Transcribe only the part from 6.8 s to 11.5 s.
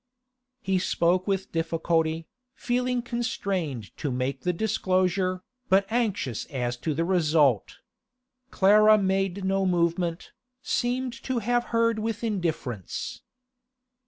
its result. Clara made no movement, seemed to